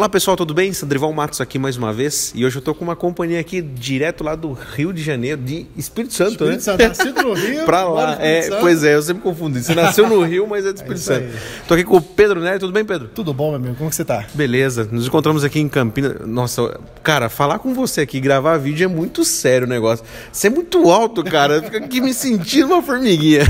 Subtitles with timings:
[0.00, 0.72] Olá pessoal, tudo bem?
[0.72, 4.24] Sandrival Matos aqui mais uma vez e hoje eu tô com uma companhia aqui direto
[4.24, 6.58] lá do Rio de Janeiro, de Espírito Santo, Espírito né?
[6.58, 7.64] Santo, nascido no Rio.
[7.68, 9.60] pra lá, é, pois é, eu sempre confundo.
[9.60, 11.24] Você nasceu no Rio, mas é de Espírito isso Santo.
[11.24, 11.32] aí.
[11.68, 13.08] Tô aqui com o Pedro Nery, tudo bem, Pedro?
[13.14, 13.74] Tudo bom, meu amigo?
[13.74, 14.24] Como que você tá?
[14.32, 16.26] Beleza, nos encontramos aqui em Campinas.
[16.26, 20.02] Nossa, cara, falar com você aqui, gravar vídeo é muito sério o negócio.
[20.32, 21.56] Você é muito alto, cara.
[21.56, 23.42] Eu fico aqui me sentindo uma formiguinha.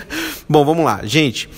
[0.48, 1.02] Bom, vamos lá.
[1.04, 1.50] Gente,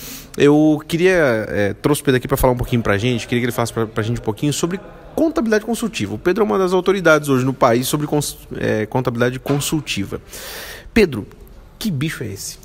[0.44, 1.12] eu queria.
[1.48, 3.26] É, trouxe o Pedro aqui para falar um pouquinho pra gente.
[3.26, 4.80] Queria que ele falasse pra, pra gente um pouquinho sobre
[5.14, 6.14] contabilidade consultiva.
[6.14, 10.20] O Pedro é uma das autoridades hoje no país sobre cons- é, contabilidade consultiva.
[10.94, 11.26] Pedro,
[11.78, 12.58] que bicho é esse?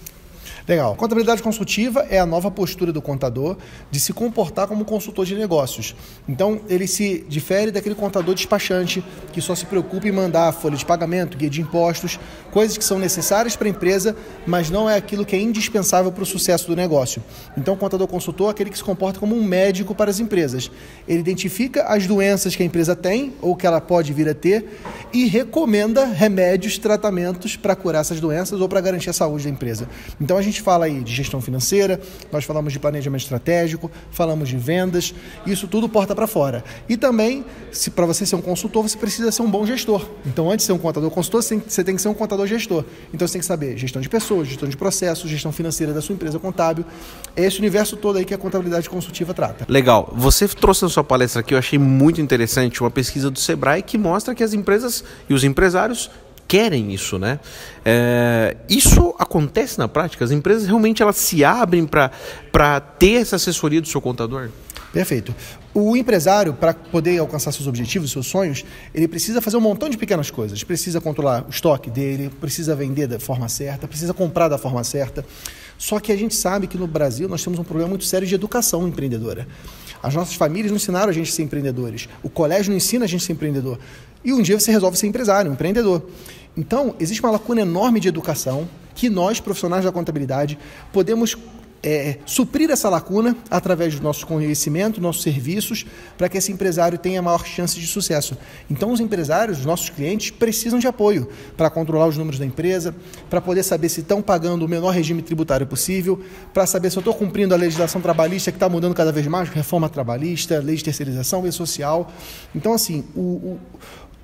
[0.68, 0.96] Legal.
[0.96, 3.56] Contabilidade consultiva é a nova postura do contador
[3.92, 5.96] de se comportar como consultor de negócios.
[6.28, 10.84] Então, ele se difere daquele contador despachante que só se preocupa em mandar folha de
[10.84, 12.20] pagamento, guia de impostos,
[12.52, 14.16] coisas que são necessárias para a empresa,
[14.48, 17.22] mas não é aquilo que é indispensável para o sucesso do negócio.
[17.56, 20.72] Então, o contador consultor é aquele que se comporta como um médico para as empresas.
[21.08, 24.80] Ele identifica as doenças que a empresa tem ou que ela pode vir a ter
[25.14, 29.88] e recomenda remédios, tratamentos para curar essas doenças ou para garantir a saúde da empresa.
[30.20, 32.00] Então, a gente fala aí de gestão financeira,
[32.32, 35.14] nós falamos de planejamento estratégico, falamos de vendas,
[35.46, 36.64] isso tudo porta para fora.
[36.88, 40.10] E também, se para você ser um consultor, você precisa ser um bom gestor.
[40.26, 42.48] Então, antes de ser um contador consultor, você tem, você tem que ser um contador
[42.48, 42.86] gestor.
[43.14, 46.14] Então, você tem que saber gestão de pessoas, gestão de processos, gestão financeira da sua
[46.14, 46.86] empresa contábil.
[47.36, 49.66] É esse universo todo aí que a contabilidade consultiva trata.
[49.68, 50.14] Legal.
[50.16, 53.98] Você trouxe na sua palestra aqui, eu achei muito interessante, uma pesquisa do Sebrae que
[53.98, 56.10] mostra que as empresas e os empresários
[56.48, 57.40] querem isso, né?
[57.84, 60.24] É, isso acontece na prática?
[60.24, 64.50] As empresas realmente elas se abrem para ter essa assessoria do seu contador?
[64.96, 65.36] Perfeito.
[65.74, 69.98] O empresário, para poder alcançar seus objetivos, seus sonhos, ele precisa fazer um montão de
[69.98, 70.64] pequenas coisas.
[70.64, 75.26] Precisa controlar o estoque dele, precisa vender da forma certa, precisa comprar da forma certa.
[75.78, 78.34] Só que a gente sabe que no Brasil nós temos um problema muito sério de
[78.34, 79.48] educação empreendedora.
[80.02, 82.08] As nossas famílias não ensinaram a gente a ser empreendedores.
[82.22, 83.80] O colégio não ensina a gente a ser empreendedor.
[84.24, 86.04] E um dia você resolve ser empresário, um empreendedor.
[86.58, 90.58] Então, existe uma lacuna enorme de educação que nós, profissionais da contabilidade,
[90.94, 91.36] podemos
[91.84, 95.86] é, suprir essa lacuna através do nosso conhecimento, nossos serviços,
[96.18, 98.38] para que esse empresário tenha maior chance de sucesso.
[98.70, 102.96] Então, os empresários, os nossos clientes, precisam de apoio para controlar os números da empresa,
[103.30, 106.20] para poder saber se estão pagando o menor regime tributário possível,
[106.54, 109.50] para saber se eu estou cumprindo a legislação trabalhista que está mudando cada vez mais,
[109.50, 112.12] reforma trabalhista, lei de terceirização, lei social.
[112.54, 113.60] Então, assim, o, o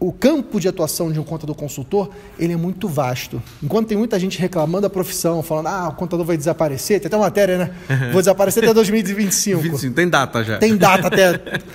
[0.01, 3.41] o campo de atuação de um contador consultor ele é muito vasto.
[3.61, 7.15] Enquanto tem muita gente reclamando da profissão, falando ah, o contador vai desaparecer, tem até
[7.15, 7.71] uma matéria, né?
[8.11, 9.61] Vou desaparecer até 2025.
[9.61, 10.57] 25, tem data já.
[10.57, 11.39] Tem data até.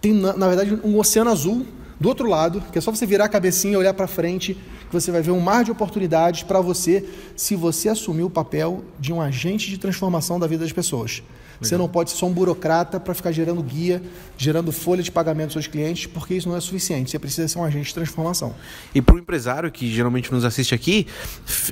[0.00, 1.66] Tem, na, na verdade, um oceano azul
[1.98, 4.56] do outro lado, que é só você virar a cabecinha e olhar para frente,
[4.90, 8.84] que você vai ver um mar de oportunidades para você, se você assumir o papel
[8.98, 11.22] de um agente de transformação da vida das pessoas.
[11.60, 14.02] Você não pode ser só um burocrata para ficar gerando guia,
[14.36, 17.10] gerando folha de pagamento aos seus clientes, porque isso não é suficiente.
[17.10, 18.54] Você precisa ser um agente de transformação.
[18.94, 21.06] E para o empresário que geralmente nos assiste aqui,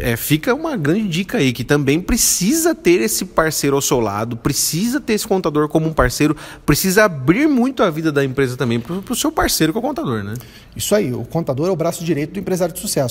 [0.01, 4.37] é, fica uma grande dica aí, que também precisa ter esse parceiro ao seu lado,
[4.37, 6.37] precisa ter esse contador como um parceiro,
[6.67, 9.83] precisa abrir muito a vida da empresa também para o seu parceiro que é o
[9.83, 10.35] contador, né?
[10.77, 13.08] Isso aí, o contador é o braço direito do empresário de sucesso.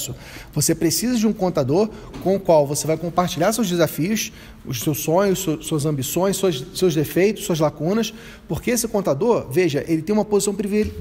[0.53, 1.89] Você precisa de um contador
[2.23, 4.31] com o qual você vai compartilhar seus desafios,
[4.65, 8.13] os seus sonhos, suas ambições, seus, seus defeitos, suas lacunas,
[8.47, 10.55] porque esse contador, veja, ele tem uma posição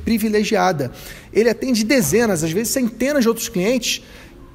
[0.04, 0.92] privilegiada.
[1.32, 4.02] Ele atende dezenas, às vezes centenas de outros clientes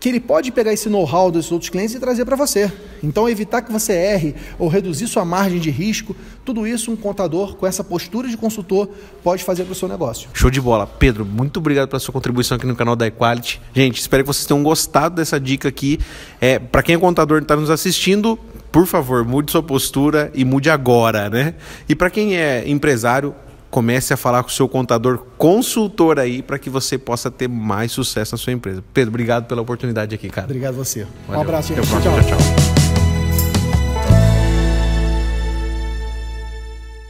[0.02, 2.74] que ele pode pegar esse know-how dos outros clientes e trazer para você.
[3.04, 7.56] Então, evitar que você erre ou reduzir sua margem de risco, tudo isso um contador
[7.56, 8.90] com essa postura de consultor
[9.24, 10.28] pode fazer para o seu negócio.
[10.34, 10.88] Show de bola.
[10.88, 13.62] Pedro, muito obrigado pela sua contribuição aqui no canal da Equality.
[13.76, 16.00] Gente, espero que vocês tenham gostado dessa dica aqui.
[16.42, 18.40] É, para quem é contador e está nos assistindo,
[18.72, 21.54] por favor, mude sua postura e mude agora, né?
[21.88, 23.36] E para quem é empresário,
[23.72, 27.92] comece a falar com o seu contador consultor aí para que você possa ter mais
[27.92, 28.84] sucesso na sua empresa.
[28.94, 30.46] Pedro, obrigado pela oportunidade aqui, cara.
[30.46, 31.08] Obrigado a você.
[31.26, 31.40] Valeu.
[31.40, 31.88] Um abraço, gente.
[31.88, 32.22] próxima.
[32.22, 32.38] tchau.
[32.38, 32.81] tchau.